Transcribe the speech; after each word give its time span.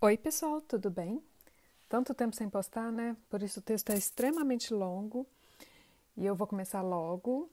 Oi, 0.00 0.16
pessoal, 0.16 0.60
tudo 0.60 0.92
bem? 0.92 1.20
Tanto 1.88 2.14
tempo 2.14 2.36
sem 2.36 2.48
postar, 2.48 2.92
né? 2.92 3.16
Por 3.28 3.42
isso 3.42 3.58
o 3.58 3.62
texto 3.62 3.90
é 3.90 3.96
extremamente 3.96 4.72
longo 4.72 5.26
e 6.16 6.24
eu 6.24 6.36
vou 6.36 6.46
começar 6.46 6.82
logo 6.82 7.50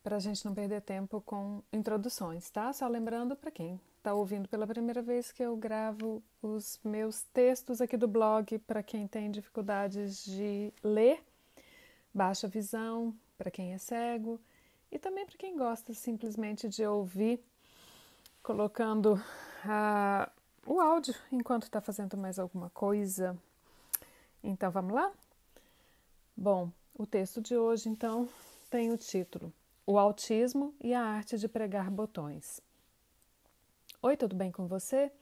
para 0.00 0.14
a 0.14 0.20
gente 0.20 0.44
não 0.44 0.54
perder 0.54 0.80
tempo 0.82 1.20
com 1.22 1.60
introduções, 1.72 2.48
tá? 2.50 2.72
Só 2.72 2.86
lembrando 2.86 3.34
para 3.34 3.50
quem 3.50 3.80
está 3.98 4.14
ouvindo 4.14 4.48
pela 4.48 4.64
primeira 4.64 5.02
vez 5.02 5.32
que 5.32 5.42
eu 5.42 5.56
gravo 5.56 6.22
os 6.40 6.78
meus 6.84 7.22
textos 7.34 7.80
aqui 7.80 7.96
do 7.96 8.06
blog 8.06 8.60
para 8.60 8.80
quem 8.80 9.08
tem 9.08 9.28
dificuldades 9.28 10.24
de 10.24 10.72
ler, 10.84 11.20
baixa 12.14 12.46
visão, 12.46 13.12
para 13.36 13.50
quem 13.50 13.74
é 13.74 13.78
cego 13.78 14.40
e 14.88 15.00
também 15.00 15.26
para 15.26 15.36
quem 15.36 15.56
gosta 15.56 15.92
simplesmente 15.94 16.68
de 16.68 16.86
ouvir, 16.86 17.44
colocando 18.40 19.20
a 19.64 20.30
o 20.66 20.80
áudio 20.80 21.14
enquanto 21.30 21.64
está 21.64 21.80
fazendo 21.80 22.16
mais 22.16 22.38
alguma 22.38 22.70
coisa. 22.70 23.36
Então 24.42 24.70
vamos 24.70 24.94
lá? 24.94 25.12
Bom, 26.36 26.70
o 26.94 27.06
texto 27.06 27.40
de 27.40 27.56
hoje 27.56 27.88
então 27.88 28.28
tem 28.70 28.90
o 28.90 28.96
título 28.96 29.52
O 29.86 29.98
Autismo 29.98 30.74
e 30.80 30.94
a 30.94 31.02
Arte 31.02 31.38
de 31.38 31.48
Pregar 31.48 31.90
Botões. 31.90 32.60
Oi, 34.00 34.16
tudo 34.16 34.34
bem 34.34 34.50
com 34.50 34.66
você? 34.66 35.12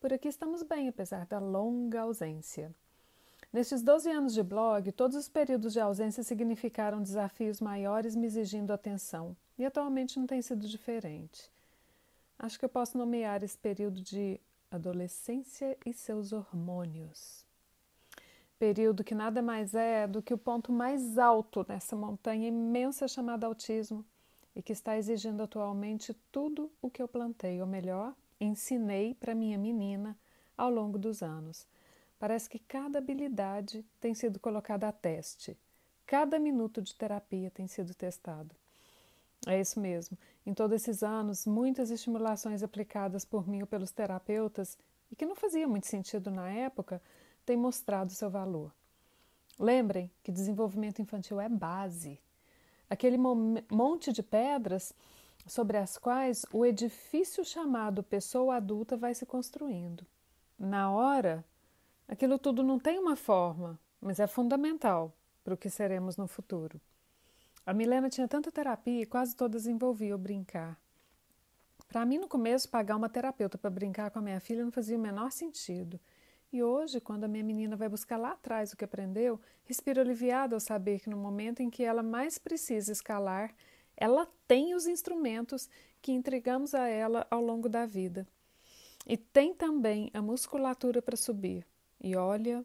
Por 0.00 0.12
aqui 0.12 0.28
estamos 0.28 0.62
bem, 0.62 0.88
apesar 0.88 1.26
da 1.26 1.38
longa 1.38 2.02
ausência. 2.02 2.74
Nestes 3.52 3.82
12 3.82 4.10
anos 4.10 4.34
de 4.34 4.42
blog, 4.42 4.90
todos 4.92 5.16
os 5.16 5.28
períodos 5.28 5.72
de 5.72 5.80
ausência 5.80 6.24
significaram 6.24 7.00
desafios 7.00 7.60
maiores 7.60 8.16
me 8.16 8.26
exigindo 8.26 8.72
atenção, 8.72 9.36
e 9.56 9.64
atualmente 9.64 10.18
não 10.18 10.26
tem 10.26 10.42
sido 10.42 10.66
diferente. 10.66 11.53
Acho 12.38 12.58
que 12.58 12.64
eu 12.64 12.68
posso 12.68 12.98
nomear 12.98 13.42
esse 13.42 13.56
período 13.56 14.00
de 14.00 14.40
adolescência 14.70 15.76
e 15.86 15.92
seus 15.92 16.32
hormônios. 16.32 17.44
Período 18.58 19.04
que 19.04 19.14
nada 19.14 19.42
mais 19.42 19.74
é 19.74 20.06
do 20.06 20.22
que 20.22 20.34
o 20.34 20.38
ponto 20.38 20.72
mais 20.72 21.18
alto 21.18 21.64
nessa 21.68 21.94
montanha 21.96 22.48
imensa 22.48 23.06
chamada 23.06 23.46
autismo 23.46 24.04
e 24.54 24.62
que 24.62 24.72
está 24.72 24.96
exigindo 24.96 25.42
atualmente 25.42 26.14
tudo 26.30 26.70
o 26.80 26.90
que 26.90 27.02
eu 27.02 27.08
plantei, 27.08 27.60
ou 27.60 27.66
melhor, 27.66 28.14
ensinei 28.40 29.14
para 29.14 29.34
minha 29.34 29.58
menina 29.58 30.16
ao 30.56 30.70
longo 30.70 30.98
dos 30.98 31.22
anos. 31.22 31.66
Parece 32.18 32.48
que 32.48 32.58
cada 32.58 32.98
habilidade 32.98 33.84
tem 34.00 34.14
sido 34.14 34.38
colocada 34.38 34.88
a 34.88 34.92
teste, 34.92 35.58
cada 36.06 36.38
minuto 36.38 36.80
de 36.80 36.94
terapia 36.94 37.50
tem 37.50 37.66
sido 37.66 37.94
testado. 37.94 38.54
É 39.46 39.60
isso 39.60 39.78
mesmo. 39.78 40.16
Em 40.46 40.54
todos 40.54 40.74
esses 40.74 41.02
anos, 41.02 41.46
muitas 41.46 41.90
estimulações 41.90 42.62
aplicadas 42.62 43.24
por 43.24 43.46
mim 43.46 43.60
ou 43.60 43.66
pelos 43.66 43.90
terapeutas, 43.90 44.78
e 45.10 45.16
que 45.16 45.26
não 45.26 45.36
faziam 45.36 45.68
muito 45.68 45.86
sentido 45.86 46.30
na 46.30 46.48
época, 46.48 47.00
têm 47.44 47.56
mostrado 47.56 48.12
seu 48.12 48.30
valor. 48.30 48.72
Lembrem 49.58 50.10
que 50.22 50.32
desenvolvimento 50.32 51.00
infantil 51.00 51.40
é 51.40 51.48
base. 51.48 52.18
Aquele 52.88 53.16
monte 53.16 54.12
de 54.12 54.22
pedras 54.22 54.92
sobre 55.46 55.76
as 55.76 55.98
quais 55.98 56.44
o 56.52 56.64
edifício 56.64 57.44
chamado 57.44 58.02
pessoa 58.02 58.56
adulta 58.56 58.96
vai 58.96 59.14
se 59.14 59.26
construindo. 59.26 60.06
Na 60.58 60.90
hora, 60.90 61.44
aquilo 62.08 62.38
tudo 62.38 62.62
não 62.62 62.78
tem 62.78 62.98
uma 62.98 63.16
forma, 63.16 63.78
mas 64.00 64.18
é 64.18 64.26
fundamental 64.26 65.12
para 65.42 65.54
o 65.54 65.56
que 65.56 65.68
seremos 65.68 66.16
no 66.16 66.26
futuro. 66.26 66.80
A 67.66 67.72
Milena 67.72 68.10
tinha 68.10 68.28
tanta 68.28 68.52
terapia 68.52 69.02
e 69.02 69.06
quase 69.06 69.34
todas 69.34 69.66
envolviam 69.66 70.18
brincar. 70.18 70.78
Para 71.88 72.04
mim, 72.04 72.18
no 72.18 72.28
começo, 72.28 72.68
pagar 72.68 72.96
uma 72.96 73.08
terapeuta 73.08 73.56
para 73.56 73.70
brincar 73.70 74.10
com 74.10 74.18
a 74.18 74.22
minha 74.22 74.40
filha 74.40 74.64
não 74.64 74.70
fazia 74.70 74.96
o 74.96 75.00
menor 75.00 75.30
sentido. 75.30 75.98
E 76.52 76.62
hoje, 76.62 77.00
quando 77.00 77.24
a 77.24 77.28
minha 77.28 77.42
menina 77.42 77.74
vai 77.74 77.88
buscar 77.88 78.16
lá 78.16 78.32
atrás 78.32 78.72
o 78.72 78.76
que 78.76 78.84
aprendeu, 78.84 79.40
respiro 79.64 80.00
aliviada 80.00 80.54
ao 80.54 80.60
saber 80.60 81.00
que 81.00 81.08
no 81.08 81.16
momento 81.16 81.60
em 81.60 81.70
que 81.70 81.82
ela 81.82 82.02
mais 82.02 82.38
precisa 82.38 82.92
escalar, 82.92 83.54
ela 83.96 84.28
tem 84.46 84.74
os 84.74 84.86
instrumentos 84.86 85.68
que 86.02 86.12
entregamos 86.12 86.74
a 86.74 86.86
ela 86.86 87.26
ao 87.30 87.40
longo 87.40 87.68
da 87.68 87.86
vida. 87.86 88.26
E 89.06 89.16
tem 89.16 89.54
também 89.54 90.10
a 90.12 90.20
musculatura 90.20 91.00
para 91.00 91.16
subir. 91.16 91.66
E 92.00 92.14
olha, 92.14 92.64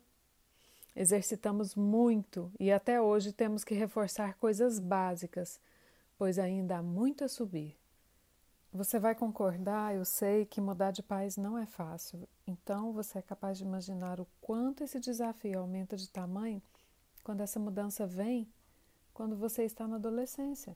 Exercitamos 1.00 1.76
muito 1.76 2.52
e 2.60 2.70
até 2.74 3.02
hoje 3.02 3.32
temos 3.32 3.64
que 3.64 3.74
reforçar 3.74 4.34
coisas 4.34 4.80
básicas, 4.80 5.58
pois 6.18 6.38
ainda 6.38 6.80
há 6.80 6.84
muito 6.84 7.24
a 7.24 7.30
subir. 7.30 7.78
Você 8.74 9.00
vai 9.00 9.16
concordar, 9.16 9.96
eu 9.96 10.04
sei 10.04 10.46
que 10.46 10.60
mudar 10.60 10.92
de 10.92 11.02
país 11.02 11.38
não 11.38 11.58
é 11.58 11.66
fácil, 11.66 12.28
então 12.46 12.92
você 12.92 13.20
é 13.20 13.22
capaz 13.22 13.58
de 13.58 13.64
imaginar 13.64 14.20
o 14.20 14.28
quanto 14.42 14.84
esse 14.84 15.00
desafio 15.00 15.60
aumenta 15.62 15.96
de 15.96 16.10
tamanho 16.10 16.62
quando 17.24 17.40
essa 17.40 17.62
mudança 17.62 18.06
vem 18.06 18.46
quando 19.14 19.38
você 19.38 19.64
está 19.64 19.88
na 19.88 19.96
adolescência. 19.96 20.76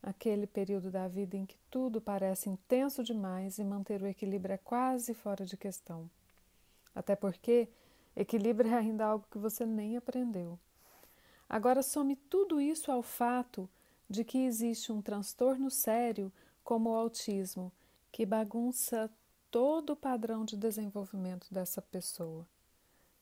Aquele 0.00 0.46
período 0.46 0.92
da 0.92 1.08
vida 1.08 1.36
em 1.36 1.44
que 1.44 1.58
tudo 1.68 2.00
parece 2.00 2.48
intenso 2.48 3.02
demais 3.02 3.58
e 3.58 3.64
manter 3.64 4.00
o 4.00 4.06
equilíbrio 4.06 4.54
é 4.54 4.58
quase 4.58 5.12
fora 5.12 5.44
de 5.44 5.56
questão. 5.56 6.08
Até 6.94 7.16
porque 7.16 7.68
Equilíbrio 8.14 8.72
é 8.72 8.78
ainda 8.78 9.06
algo 9.06 9.26
que 9.30 9.38
você 9.38 9.64
nem 9.64 9.96
aprendeu. 9.96 10.58
Agora, 11.48 11.82
some 11.82 12.14
tudo 12.14 12.60
isso 12.60 12.92
ao 12.92 13.02
fato 13.02 13.68
de 14.08 14.24
que 14.24 14.38
existe 14.38 14.92
um 14.92 15.00
transtorno 15.00 15.70
sério 15.70 16.32
como 16.62 16.90
o 16.90 16.94
autismo, 16.94 17.72
que 18.12 18.26
bagunça 18.26 19.10
todo 19.50 19.94
o 19.94 19.96
padrão 19.96 20.44
de 20.44 20.56
desenvolvimento 20.56 21.52
dessa 21.52 21.80
pessoa. 21.80 22.46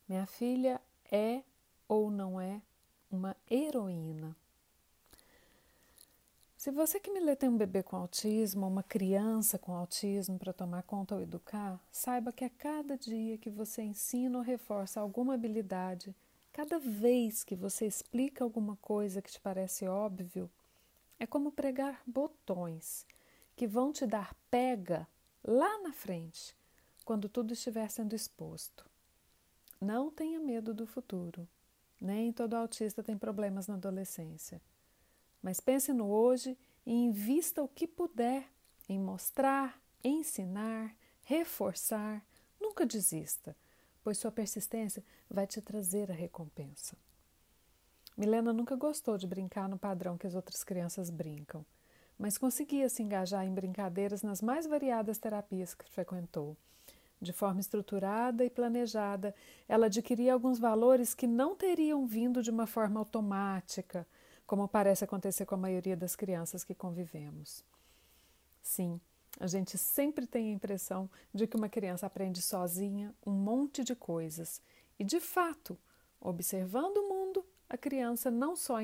Minha 0.09 0.27
filha 0.27 0.81
é 1.11 1.43
ou 1.87 2.11
não 2.11 2.41
é 2.41 2.61
uma 3.11 3.37
heroína. 3.51 4.37
Se 6.59 6.73
você 6.73 6.99
que 6.99 7.13
me 7.13 7.21
lê 7.21 7.37
tem 7.37 7.49
um 7.49 7.57
bebê 7.57 7.85
com 7.85 7.95
autismo, 7.95 8.67
uma 8.67 8.83
criança 8.83 9.57
com 9.61 9.77
autismo 9.77 10.41
para 10.41 10.53
tomar 10.53 10.83
conta 10.83 11.15
ou 11.15 11.21
educar, 11.21 11.81
saiba 11.89 12.33
que 12.33 12.45
a 12.45 12.51
cada 12.51 12.99
dia 12.99 13.39
que 13.39 13.49
você 13.49 13.81
ensina 13.83 14.37
ou 14.37 14.43
reforça 14.43 14.99
alguma 14.99 15.35
habilidade, 15.35 16.13
cada 16.53 16.81
vez 16.81 17.45
que 17.45 17.55
você 17.55 17.87
explica 17.87 18.43
alguma 18.43 18.75
coisa 18.79 19.23
que 19.23 19.31
te 19.31 19.41
parece 19.41 19.87
óbvio, 19.87 20.51
é 21.17 21.29
como 21.29 21.53
pregar 21.53 22.03
botões 22.05 23.07
que 23.55 23.69
vão 23.69 23.93
te 23.93 24.05
dar 24.05 24.35
pega 24.51 25.07
lá 25.45 25.81
na 25.83 25.93
frente, 25.93 26.57
quando 27.05 27.29
tudo 27.29 27.53
estiver 27.53 27.89
sendo 27.89 28.17
exposto. 28.17 28.85
Não 29.81 30.11
tenha 30.11 30.41
medo 30.41 30.75
do 30.75 30.89
futuro. 30.89 31.47
Nem 32.01 32.33
todo 32.33 32.55
autista 32.55 33.01
tem 33.01 33.17
problemas 33.17 33.69
na 33.69 33.75
adolescência. 33.75 34.61
Mas 35.43 35.61
pense 35.61 35.93
no 35.93 36.11
hoje 36.11 36.57
e 36.85 36.93
invista 36.93 37.63
o 37.63 37.69
que 37.69 37.87
puder 37.87 38.49
em 38.89 38.99
mostrar, 38.99 39.81
ensinar, 40.03 40.95
reforçar. 41.23 42.25
Nunca 42.61 42.87
desista, 42.87 43.57
pois 44.03 44.19
sua 44.19 44.33
persistência 44.33 45.05
vai 45.29 45.47
te 45.47 45.61
trazer 45.61 46.11
a 46.11 46.15
recompensa. 46.15 46.97
Milena 48.17 48.53
nunca 48.53 48.75
gostou 48.75 49.17
de 49.17 49.27
brincar 49.27 49.69
no 49.69 49.79
padrão 49.79 50.19
que 50.19 50.27
as 50.27 50.35
outras 50.35 50.65
crianças 50.65 51.09
brincam, 51.09 51.65
mas 52.19 52.37
conseguia 52.37 52.89
se 52.89 53.03
engajar 53.03 53.47
em 53.47 53.55
brincadeiras 53.55 54.23
nas 54.23 54.43
mais 54.43 54.67
variadas 54.67 55.19
terapias 55.19 55.73
que 55.73 55.89
frequentou. 55.89 56.57
De 57.21 57.33
forma 57.33 57.61
estruturada 57.61 58.45
e 58.45 58.51
planejada, 58.51 59.35
ela 59.69 59.87
adquiria 59.87 60.33
alguns 60.33 60.59
valores 60.59 61.15
que 61.15 61.27
não 61.27 61.55
teriam 61.55 62.07
vindo 62.07 62.43
de 62.43 62.51
uma 62.51 62.67
forma 62.67 62.99
automática 62.99 64.07
como 64.49 64.67
parece 64.67 65.05
acontecer 65.05 65.45
com 65.45 65.57
a 65.57 65.59
maioria 65.59 65.95
das 65.95 66.17
crianças 66.17 66.65
que 66.65 66.75
convivemos. 66.75 67.63
Sim, 68.63 68.99
a 69.39 69.47
gente 69.47 69.77
sempre 69.77 70.27
tem 70.27 70.49
a 70.49 70.55
impressão 70.55 71.11
de 71.35 71.47
que 71.47 71.55
uma 71.55 71.69
criança 71.69 72.07
aprende 72.07 72.41
sozinha 72.41 73.15
um 73.27 73.31
monte 73.31 73.85
de 73.85 73.95
coisas. 73.95 74.63
E, 74.99 75.05
de 75.05 75.21
fato, 75.21 75.79
observando 76.19 76.97
o 76.97 77.09
mundo, 77.11 77.45
a 77.69 77.77
criança 77.77 78.31
não 78.31 78.57
só 78.57 78.79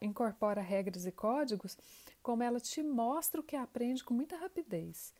incorpora 0.00 0.62
regras 0.62 1.04
e 1.04 1.12
códigos, 1.12 1.76
como 2.22 2.42
ela 2.42 2.58
te 2.58 2.82
mostra 2.82 3.42
o 3.42 3.44
que 3.44 3.54
aprende 3.54 4.02
com 4.02 4.14
muita 4.14 4.38
rapidez. 4.38 5.12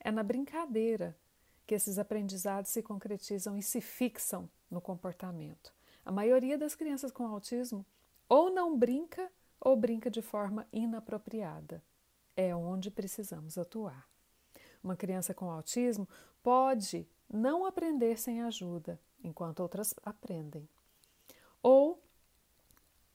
É 0.00 0.10
na 0.10 0.24
brincadeira 0.24 1.16
que 1.64 1.76
esses 1.76 2.00
aprendizados 2.00 2.72
se 2.72 2.82
concretizam 2.82 3.56
e 3.56 3.62
se 3.62 3.80
fixam 3.80 4.50
no 4.68 4.80
comportamento. 4.80 5.72
A 6.04 6.10
maioria 6.10 6.58
das 6.58 6.74
crianças 6.74 7.12
com 7.12 7.24
autismo 7.24 7.86
ou 8.28 8.50
não 8.50 8.76
brinca 8.76 9.30
ou 9.60 9.76
brinca 9.76 10.10
de 10.10 10.22
forma 10.22 10.66
inapropriada. 10.72 11.82
É 12.36 12.54
onde 12.54 12.90
precisamos 12.90 13.56
atuar. 13.56 14.08
Uma 14.82 14.96
criança 14.96 15.34
com 15.34 15.50
autismo 15.50 16.08
pode 16.42 17.08
não 17.28 17.66
aprender 17.66 18.18
sem 18.18 18.42
ajuda, 18.42 19.00
enquanto 19.22 19.60
outras 19.60 19.94
aprendem. 20.02 20.68
Ou 21.62 22.02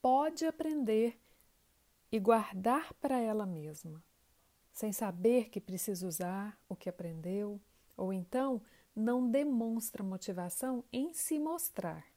pode 0.02 0.46
aprender 0.46 1.20
e 2.12 2.20
guardar 2.20 2.94
para 2.96 3.20
ela 3.20 3.46
mesma, 3.46 4.04
sem 4.74 4.92
saber 4.92 5.50
que 5.50 5.62
precisa 5.62 6.06
usar 6.06 6.60
o 6.68 6.76
que 6.76 6.90
aprendeu, 6.90 7.62
ou 7.96 8.12
então 8.12 8.62
não 8.94 9.30
demonstra 9.30 10.04
motivação 10.04 10.84
em 10.92 11.14
se 11.14 11.40
mostrar. 11.40 12.11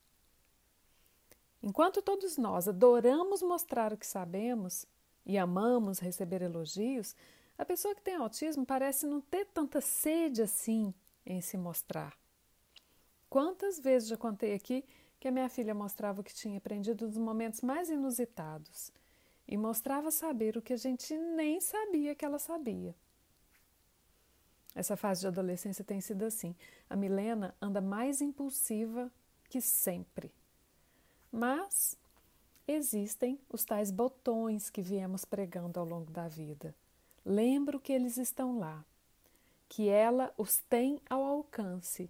Enquanto 1.67 2.03
todos 2.03 2.37
nós 2.37 2.69
adoramos 2.69 3.41
mostrar 3.41 3.91
o 3.91 3.97
que 3.97 4.07
sabemos 4.07 4.85
e 5.25 5.39
amamos 5.39 5.99
receber 5.99 6.43
elogios, 6.43 7.17
a 7.57 7.65
pessoa 7.65 7.95
que 7.95 8.03
tem 8.03 8.17
autismo 8.17 8.67
parece 8.67 9.07
não 9.07 9.19
ter 9.19 9.47
tanta 9.47 9.81
sede 9.81 10.43
assim 10.43 10.93
em 11.25 11.41
se 11.41 11.57
mostrar. 11.57 12.15
Quantas 13.31 13.81
vezes 13.81 14.11
já 14.11 14.17
contei 14.19 14.53
aqui 14.53 14.85
que 15.19 15.27
a 15.27 15.31
minha 15.31 15.49
filha 15.49 15.75
mostrava 15.75 16.21
o 16.21 16.23
que 16.23 16.35
tinha 16.35 16.59
aprendido 16.59 17.07
nos 17.07 17.17
momentos 17.17 17.63
mais 17.63 17.89
inusitados 17.89 18.93
e 19.49 19.57
mostrava 19.57 20.11
saber 20.11 20.59
o 20.59 20.63
que 20.63 20.75
a 20.75 20.77
gente 20.77 21.17
nem 21.17 21.63
sabia 21.63 22.15
que 22.15 22.27
ela 22.27 22.39
sabia. 22.39 22.95
Essa 24.75 24.99
fase 24.99 25.23
de 25.23 25.29
adolescência 25.29 25.83
tem 25.83 25.99
sido 26.03 26.27
assim. 26.27 26.55
A 26.91 26.95
Milena 26.95 27.55
anda 27.59 27.81
mais 27.81 28.21
impulsiva 28.21 29.11
que 29.49 29.63
sempre. 29.63 30.31
Mas 31.37 31.99
existem 32.65 33.41
os 33.51 33.65
tais 33.65 33.91
botões 33.91 34.71
que 34.71 34.81
viemos 34.81 35.25
pregando 35.25 35.81
ao 35.81 35.85
longo 35.85 36.13
da 36.13 36.29
vida. 36.29 36.73
Lembro 37.25 37.81
que 37.81 37.93
eles 37.93 38.19
estão 38.19 38.57
lá, 38.57 38.85
que 39.69 39.89
ela 39.89 40.33
os 40.39 40.59
tem 40.59 41.01
ao 41.11 41.25
alcance 41.25 42.09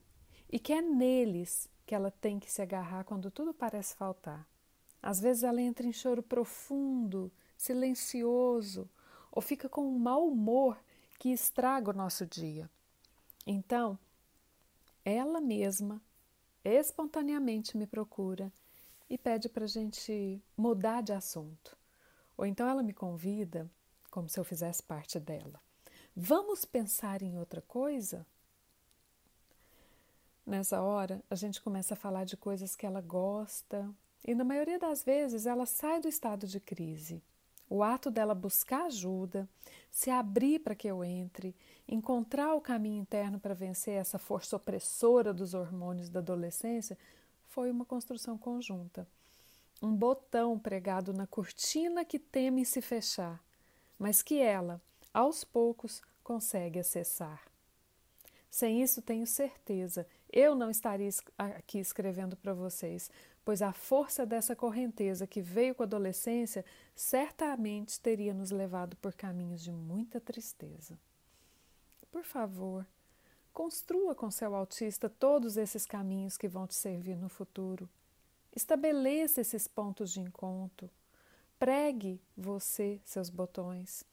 e 0.53 0.59
que 0.59 0.75
é 0.75 0.82
neles 0.82 1.71
que 1.87 1.94
ela 1.94 2.11
tem 2.11 2.38
que 2.38 2.53
se 2.53 2.61
agarrar 2.61 3.05
quando 3.05 3.31
tudo 3.31 3.55
parece 3.55 3.97
faltar. 3.97 4.47
Às 5.00 5.21
vezes 5.21 5.43
ela 5.43 5.62
entra 5.62 5.87
em 5.87 5.93
choro 5.93 6.23
profundo, 6.23 7.32
silencioso, 7.56 8.87
ou 9.32 9.41
fica 9.41 9.71
com 9.71 9.88
um 9.88 9.99
mau 9.99 10.29
humor 10.29 10.79
que 11.19 11.31
estraga 11.31 11.93
o 11.93 11.97
nosso 11.97 12.26
dia. 12.26 12.71
Então, 13.47 13.99
ela 15.03 15.41
mesma 15.41 15.99
espontaneamente 16.62 17.75
me 17.75 17.87
procura 17.87 18.53
e 19.09 19.19
pede 19.19 19.49
para 19.49 19.65
a 19.65 19.69
gente 19.69 20.43
mudar 20.56 21.03
de 21.03 21.12
assunto. 21.12 21.77
Ou 22.37 22.47
então 22.47 22.69
ela 22.69 22.83
me 22.83 22.93
convida, 22.93 23.71
como 24.11 24.29
se 24.29 24.39
eu 24.39 24.45
fizesse 24.45 24.83
parte 24.83 25.19
dela. 25.21 25.61
Vamos 26.17 26.65
pensar 26.65 27.23
em 27.23 27.39
outra 27.39 27.61
coisa? 27.61 28.27
Nessa 30.47 30.81
hora, 30.81 31.23
a 31.31 31.35
gente 31.35 31.61
começa 31.61 31.95
a 31.95 31.97
falar 31.97 32.25
de 32.25 32.37
coisas 32.37 32.77
que 32.77 32.87
ela 32.87 33.01
gosta, 33.01 33.89
e 34.27 34.35
na 34.35 34.45
maioria 34.45 34.79
das 34.79 35.03
vezes 35.03 35.47
ela 35.47 35.67
sai 35.67 36.00
do 36.00 36.09
estado 36.09 36.47
de 36.47 36.61
crise. 36.61 37.23
O 37.69 37.83
ato 37.83 38.11
dela 38.11 38.35
buscar 38.35 38.87
ajuda, 38.87 39.49
se 39.91 40.11
abrir 40.11 40.61
para 40.61 40.75
que 40.75 40.87
eu 40.87 41.03
entre, 41.03 41.57
encontrar 41.89 42.55
o 42.55 42.61
caminho 42.61 43.00
interno 43.00 43.41
para 43.41 43.55
vencer 43.55 43.95
essa 43.95 44.19
força 44.19 44.57
opressora 44.57 45.33
dos 45.33 45.55
hormônios 45.55 46.09
da 46.09 46.21
adolescência, 46.21 46.97
foi 47.55 47.71
uma 47.71 47.85
construção 47.85 48.37
conjunta. 48.37 49.06
Um 49.81 49.95
botão 49.95 50.59
pregado 50.59 51.12
na 51.12 51.25
cortina 51.25 52.05
que 52.05 52.19
teme 52.19 52.65
se 52.65 52.83
fechar, 52.83 53.41
mas 53.97 54.23
que 54.23 54.41
ela, 54.41 54.83
aos 55.12 55.45
poucos, 55.45 56.03
consegue 56.21 56.81
acessar. 56.81 57.45
Sem 58.51 58.83
isso, 58.83 59.01
tenho 59.01 59.25
certeza, 59.25 60.05
eu 60.33 60.56
não 60.56 60.69
estaria 60.69 61.09
aqui 61.39 61.79
escrevendo 61.79 62.37
para 62.37 62.53
vocês, 62.53 63.09
pois 63.45 63.62
a 63.62 63.73
força 63.73 64.27
dessa 64.27 64.57
correnteza 64.57 65.25
que 65.25 65.41
veio 65.41 65.77
com 65.77 65.85
a 65.85 65.87
adolescência 65.87 66.65
certamente 66.93 68.00
teria 68.00 68.35
nos 68.35 68.50
levado 68.50 68.97
por 68.97 69.15
caminhos 69.15 69.62
de 69.62 69.71
muita 69.71 70.21
tristeza. 70.21 70.99
Por 72.11 72.25
favor, 72.25 72.85
construa 73.55 74.15
com 74.15 74.31
seu 74.31 74.55
autista 74.55 75.09
todos 75.09 75.56
esses 75.56 75.87
caminhos 75.87 76.37
que 76.37 76.47
vão 76.47 76.67
te 76.67 76.75
servir 76.75 77.17
no 77.17 77.31
futuro. 77.31 77.89
Estabeleça 78.55 79.41
esses 79.41 79.67
pontos 79.67 80.11
de 80.12 80.21
encontro. 80.21 80.91
Pregue 81.59 82.21
você 82.37 83.01
seus 83.05 83.31
botões. 83.31 84.05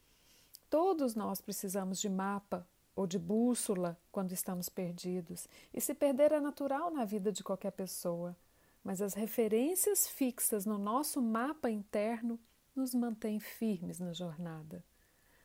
Todos 0.69 1.15
nós 1.15 1.41
precisamos 1.41 1.99
de 1.99 2.07
mapa 2.07 2.65
ou 2.95 3.05
de 3.05 3.19
bússola 3.19 3.99
quando 4.11 4.31
estamos 4.31 4.69
perdidos, 4.69 5.47
e 5.73 5.81
se 5.81 5.93
perder 5.93 6.31
é 6.31 6.39
natural 6.39 6.91
na 6.91 7.03
vida 7.03 7.31
de 7.31 7.43
qualquer 7.43 7.71
pessoa 7.71 8.35
mas 8.83 9.01
as 9.01 9.13
referências 9.13 10.07
fixas 10.07 10.65
no 10.65 10.77
nosso 10.77 11.21
mapa 11.21 11.69
interno 11.69 12.39
nos 12.75 12.93
mantêm 12.95 13.39
firmes 13.39 13.99
na 13.99 14.13
jornada. 14.13 14.83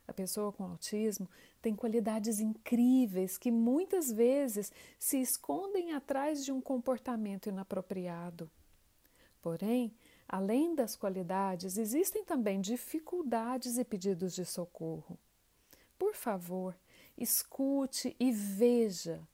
A 0.07 0.13
pessoa 0.13 0.53
com 0.53 0.65
autismo 0.65 1.29
tem 1.61 1.75
qualidades 1.75 2.41
incríveis 2.41 3.37
que 3.37 3.51
muitas 3.51 4.11
vezes 4.11 4.73
se 4.99 5.21
escondem 5.21 5.93
atrás 5.93 6.45
de 6.45 6.53
um 6.53 6.61
comportamento 6.61 7.49
inapropriado. 7.49 8.51
Porém, 9.43 9.95
além 10.29 10.75
das 10.75 10.97
qualidades, 10.97 11.77
existem 11.77 12.25
também 12.25 12.61
dificuldades 12.61 13.79
e 13.79 13.85
pedidos 13.85 14.35
de 14.35 14.45
socorro. 14.45 15.19
Por 15.99 16.15
favor, 16.15 16.77
escute 17.17 18.15
e 18.19 18.31
veja 18.31 19.27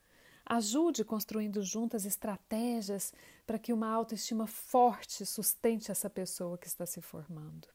Ajude 0.45 1.05
construindo 1.05 1.63
juntas 1.63 2.05
estratégias 2.05 3.15
para 3.47 3.59
que 3.59 3.73
uma 3.73 3.89
autoestima 3.89 4.47
forte 4.47 5.25
sustente 5.25 5.91
essa 5.91 6.11
pessoa 6.11 6.59
que 6.59 6.67
está 6.67 6.85
se 6.85 7.01
formando. 7.01 7.69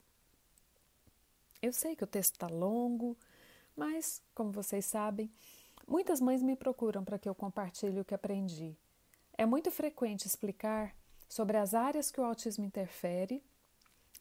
Eu 1.61 1.73
sei 1.73 1.95
que 1.95 2.03
o 2.03 2.07
texto 2.07 2.33
está 2.33 2.47
longo, 2.47 3.17
mas, 3.75 4.21
como 4.33 4.51
vocês 4.51 4.85
sabem, 4.85 5.31
muitas 5.87 6.21
mães 6.21 6.41
me 6.41 6.55
procuram 6.55 7.03
para 7.03 7.17
que 7.17 7.27
eu 7.27 7.35
compartilhe 7.35 7.99
o 7.99 8.05
que 8.05 8.13
aprendi. 8.13 8.77
É 9.37 9.45
muito 9.45 9.71
frequente 9.71 10.25
explicar 10.25 10.95
sobre 11.27 11.57
as 11.57 11.73
áreas 11.73 12.11
que 12.11 12.21
o 12.21 12.23
autismo 12.23 12.65
interfere 12.65 13.43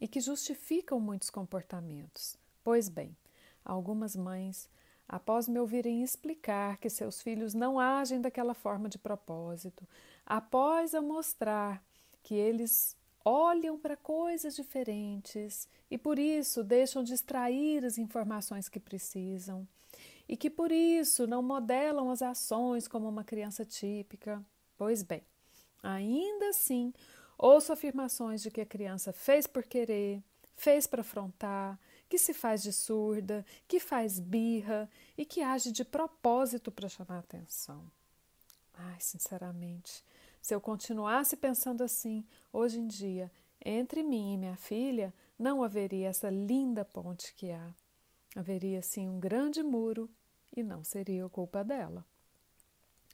e 0.00 0.08
que 0.08 0.20
justificam 0.20 1.00
muitos 1.00 1.30
comportamentos. 1.30 2.36
Pois 2.62 2.88
bem, 2.88 3.16
algumas 3.64 4.16
mães 4.16 4.68
após 5.08 5.46
me 5.46 5.58
ouvirem 5.60 6.02
explicar 6.02 6.78
que 6.78 6.90
seus 6.90 7.22
filhos 7.22 7.54
não 7.54 7.78
agem 7.78 8.20
daquela 8.20 8.54
forma 8.54 8.88
de 8.88 8.98
propósito, 8.98 9.86
após 10.24 10.94
eu 10.94 11.02
mostrar 11.02 11.82
que 12.22 12.34
eles 12.34 12.96
olham 13.28 13.76
para 13.76 13.96
coisas 13.96 14.54
diferentes 14.54 15.68
e 15.90 15.98
por 15.98 16.16
isso 16.16 16.62
deixam 16.62 17.02
de 17.02 17.12
extrair 17.12 17.84
as 17.84 17.98
informações 17.98 18.68
que 18.68 18.78
precisam, 18.78 19.66
e 20.28 20.36
que 20.36 20.48
por 20.48 20.70
isso 20.70 21.26
não 21.26 21.42
modelam 21.42 22.10
as 22.10 22.22
ações 22.22 22.86
como 22.86 23.08
uma 23.08 23.24
criança 23.24 23.64
típica. 23.64 24.40
Pois 24.78 25.02
bem, 25.02 25.22
ainda 25.82 26.50
assim, 26.50 26.92
ouço 27.36 27.72
afirmações 27.72 28.42
de 28.42 28.50
que 28.50 28.60
a 28.60 28.66
criança 28.66 29.12
fez 29.12 29.44
por 29.46 29.64
querer, 29.64 30.22
fez 30.54 30.86
para 30.86 31.00
afrontar, 31.00 31.78
que 32.08 32.18
se 32.18 32.32
faz 32.32 32.62
de 32.62 32.72
surda, 32.72 33.44
que 33.66 33.80
faz 33.80 34.20
birra 34.20 34.88
e 35.18 35.24
que 35.24 35.42
age 35.42 35.72
de 35.72 35.84
propósito 35.84 36.70
para 36.70 36.88
chamar 36.88 37.18
atenção. 37.18 37.84
Ai, 38.74 39.00
sinceramente, 39.00 40.04
se 40.46 40.54
eu 40.54 40.60
continuasse 40.60 41.36
pensando 41.36 41.82
assim, 41.82 42.24
hoje 42.52 42.78
em 42.78 42.86
dia, 42.86 43.32
entre 43.64 44.00
mim 44.00 44.32
e 44.32 44.36
minha 44.36 44.54
filha, 44.54 45.12
não 45.36 45.60
haveria 45.60 46.06
essa 46.06 46.30
linda 46.30 46.84
ponte 46.84 47.34
que 47.34 47.50
há. 47.50 47.74
Haveria 48.36 48.80
sim 48.80 49.08
um 49.08 49.18
grande 49.18 49.60
muro 49.60 50.08
e 50.56 50.62
não 50.62 50.84
seria 50.84 51.28
culpa 51.28 51.64
dela. 51.64 52.06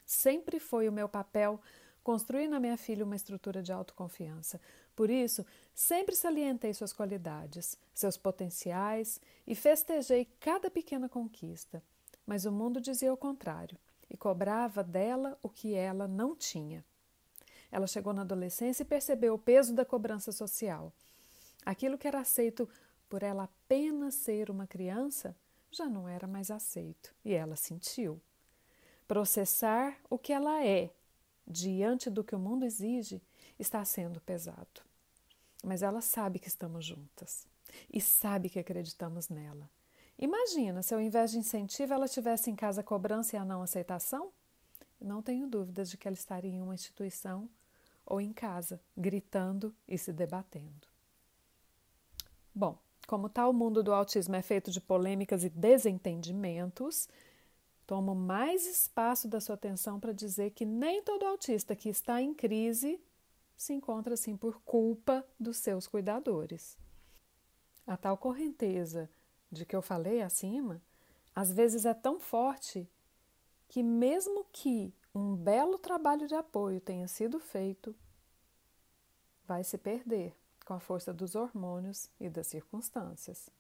Sempre 0.05 0.61
foi 0.61 0.87
o 0.87 0.93
meu 0.93 1.09
papel 1.09 1.59
construir 2.05 2.49
na 2.49 2.61
minha 2.61 2.77
filha 2.77 3.03
uma 3.03 3.17
estrutura 3.17 3.63
de 3.63 3.73
autoconfiança, 3.73 4.61
por 4.95 5.09
isso, 5.09 5.43
sempre 5.75 6.15
salientei 6.15 6.75
suas 6.75 6.93
qualidades, 6.93 7.79
seus 7.95 8.19
potenciais 8.19 9.19
e 9.47 9.55
festejei 9.55 10.27
cada 10.39 10.71
pequena 10.71 11.09
conquista. 11.09 11.83
Mas 12.27 12.45
o 12.45 12.53
mundo 12.53 12.79
dizia 12.79 13.11
o 13.11 13.17
contrário 13.17 13.79
e 14.11 14.19
cobrava 14.19 14.85
dela 14.85 15.39
o 15.43 15.49
que 15.49 15.73
ela 15.75 16.07
não 16.07 16.37
tinha. 16.37 16.85
Ela 17.73 17.87
chegou 17.87 18.13
na 18.13 18.21
adolescência 18.21 18.83
e 18.83 18.87
percebeu 18.87 19.33
o 19.33 19.39
peso 19.39 19.75
da 19.75 19.83
cobrança 19.83 20.31
social. 20.31 20.93
Aquilo 21.65 21.97
que 21.97 22.07
era 22.07 22.21
aceito 22.21 22.69
por 23.09 23.23
ela 23.23 23.45
apenas 23.45 24.15
ser 24.15 24.51
uma 24.51 24.67
criança 24.67 25.35
já 25.71 25.89
não 25.89 26.07
era 26.07 26.27
mais 26.27 26.51
aceito 26.51 27.15
e 27.25 27.33
ela 27.33 27.57
sentiu. 27.57 28.21
Processar 29.09 29.97
o 30.11 30.19
que 30.19 30.35
ela 30.35 30.63
é 30.65 30.91
diante 31.47 32.11
do 32.11 32.23
que 32.23 32.35
o 32.35 32.39
mundo 32.39 32.65
exige 32.65 33.23
está 33.59 33.83
sendo 33.85 34.21
pesado. 34.21 34.83
Mas 35.65 35.83
ela 35.83 36.03
sabe 36.03 36.39
que 36.39 36.49
estamos 36.49 36.85
juntas 36.85 37.47
e 37.91 38.01
sabe 38.01 38.51
que 38.51 38.59
acreditamos 38.59 39.29
nela. 39.29 39.71
Imagina 40.19 40.83
se 40.83 40.95
ao 40.95 41.01
invés 41.01 41.31
de 41.31 41.39
incentivo 41.39 41.95
ela 41.95 42.07
tivesse 42.07 42.51
em 42.51 42.57
casa 42.57 42.83
a 42.83 42.85
cobrança 42.85 43.35
e 43.35 43.39
a 43.39 43.45
não 43.45 43.63
aceitação? 43.63 44.31
Não 45.01 45.23
tenho 45.23 45.49
dúvidas 45.49 45.91
de 45.91 45.97
que 45.97 46.07
ela 46.07 46.15
estaria 46.15 46.51
em 46.51 46.61
uma 46.61 46.75
instituição 46.75 47.49
ou 48.13 48.21
em 48.21 48.31
casa, 48.31 48.79
gritando 48.95 49.75
e 49.89 49.97
se 49.97 50.13
debatendo. 50.13 50.87
Bom, 52.55 52.79
como 53.07 53.27
tal, 53.27 53.49
o 53.49 53.55
mundo 53.55 53.83
do 53.83 53.91
autismo 53.91 54.37
é 54.37 54.43
feito 54.43 54.71
de 54.71 54.83
polêmicas 54.83 55.45
e 55.45 55.49
desentendimentos, 55.49 57.09
tomo 57.87 58.15
mais 58.15 58.67
espaço 58.67 59.27
da 59.27 59.41
sua 59.41 59.55
atenção 59.55 59.99
para 59.99 60.13
dizer 60.13 60.51
que 60.51 60.67
nem 60.67 61.03
todo 61.03 61.25
autista 61.25 61.75
que 61.75 61.89
está 61.89 62.21
em 62.21 62.35
crise 62.35 63.01
se 63.57 63.73
encontra 63.73 64.13
assim 64.13 64.37
por 64.37 64.61
culpa 64.61 65.27
dos 65.41 65.57
seus 65.57 65.87
cuidadores. 65.87 66.77
A 67.87 67.97
tal 67.97 68.19
correnteza 68.19 69.09
de 69.51 69.65
que 69.65 69.75
eu 69.75 69.81
falei 69.81 70.21
acima, 70.21 70.83
às 71.35 71.51
vezes 71.51 71.87
é 71.87 71.95
tão 71.95 72.21
forte 72.21 72.87
que, 73.69 73.83
mesmo 73.83 74.45
que 74.53 74.93
um 75.15 75.37
belo 75.37 75.79
trabalho 75.79 76.27
de 76.27 76.35
apoio 76.35 76.81
tenha 76.81 77.07
sido 77.07 77.39
feito, 77.39 77.95
vai 79.47 79.63
se 79.63 79.77
perder 79.77 80.35
com 80.65 80.75
a 80.75 80.81
força 80.81 81.13
dos 81.13 81.35
hormônios 81.35 82.09
e 82.19 82.31
das 82.31 82.47
circunstâncias. 82.47 83.51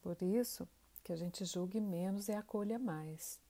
Por 0.00 0.20
isso 0.22 0.68
que 1.02 1.12
a 1.12 1.16
gente 1.16 1.44
julgue 1.44 1.80
menos 1.80 2.28
e 2.28 2.32
acolha 2.32 2.78
mais. 2.78 3.40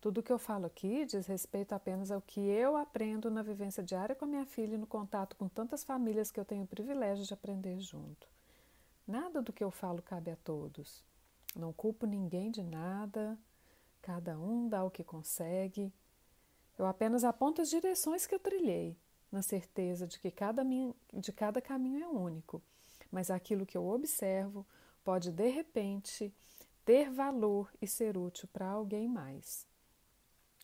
Tudo 0.00 0.22
que 0.22 0.32
eu 0.32 0.38
falo 0.38 0.66
aqui 0.66 1.04
diz 1.04 1.26
respeito 1.26 1.72
apenas 1.72 2.12
ao 2.12 2.22
que 2.22 2.40
eu 2.40 2.76
aprendo 2.76 3.30
na 3.30 3.42
vivência 3.42 3.82
diária 3.82 4.14
com 4.14 4.24
a 4.24 4.28
minha 4.28 4.46
filha 4.46 4.74
e 4.74 4.78
no 4.78 4.86
contato 4.86 5.34
com 5.34 5.48
tantas 5.48 5.82
famílias 5.82 6.30
que 6.30 6.38
eu 6.38 6.44
tenho 6.44 6.62
o 6.62 6.68
privilégio 6.68 7.24
de 7.24 7.34
aprender 7.34 7.80
junto. 7.80 8.28
Nada 9.04 9.42
do 9.42 9.52
que 9.52 9.64
eu 9.64 9.72
falo 9.72 10.00
cabe 10.00 10.30
a 10.30 10.36
todos. 10.36 11.02
Não 11.56 11.72
culpo 11.72 12.06
ninguém 12.06 12.50
de 12.50 12.62
nada, 12.62 13.36
cada 14.00 14.38
um 14.38 14.68
dá 14.68 14.84
o 14.84 14.90
que 14.90 15.02
consegue. 15.02 15.92
Eu 16.78 16.86
apenas 16.86 17.24
aponto 17.24 17.60
as 17.60 17.68
direções 17.68 18.26
que 18.26 18.34
eu 18.34 18.38
trilhei, 18.38 18.96
na 19.32 19.42
certeza 19.42 20.06
de 20.06 20.18
que 20.18 20.30
cada, 20.30 20.62
de 21.12 21.32
cada 21.32 21.60
caminho 21.60 22.04
é 22.04 22.08
único, 22.08 22.62
mas 23.10 23.30
aquilo 23.30 23.66
que 23.66 23.76
eu 23.76 23.86
observo 23.86 24.64
pode 25.02 25.32
de 25.32 25.48
repente 25.48 26.32
ter 26.84 27.10
valor 27.10 27.70
e 27.82 27.86
ser 27.86 28.16
útil 28.16 28.48
para 28.52 28.68
alguém 28.68 29.08
mais. 29.08 29.66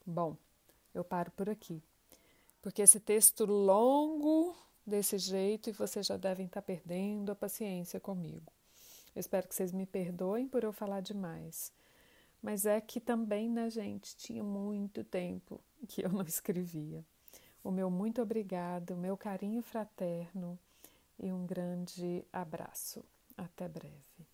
Bom, 0.06 0.36
eu 0.94 1.02
paro 1.02 1.30
por 1.32 1.50
aqui, 1.50 1.82
porque 2.62 2.82
esse 2.82 3.00
texto 3.00 3.44
longo 3.44 4.56
desse 4.86 5.18
jeito 5.18 5.68
e 5.68 5.72
vocês 5.72 6.06
já 6.06 6.16
devem 6.16 6.46
estar 6.46 6.62
perdendo 6.62 7.32
a 7.32 7.34
paciência 7.34 7.98
comigo. 7.98 8.52
Eu 9.14 9.20
espero 9.20 9.48
que 9.48 9.54
vocês 9.54 9.72
me 9.72 9.86
perdoem 9.86 10.46
por 10.46 10.62
eu 10.62 10.72
falar 10.72 11.00
demais. 11.00 11.72
Mas 12.44 12.66
é 12.66 12.78
que 12.78 13.00
também, 13.00 13.48
né, 13.48 13.70
gente, 13.70 14.14
tinha 14.18 14.44
muito 14.44 15.02
tempo 15.02 15.58
que 15.88 16.04
eu 16.04 16.10
não 16.10 16.20
escrevia. 16.20 17.02
O 17.62 17.70
meu 17.70 17.90
muito 17.90 18.20
obrigado, 18.20 18.90
o 18.90 18.98
meu 18.98 19.16
carinho 19.16 19.62
fraterno 19.62 20.58
e 21.18 21.32
um 21.32 21.46
grande 21.46 22.22
abraço. 22.30 23.02
Até 23.34 23.66
breve. 23.66 24.33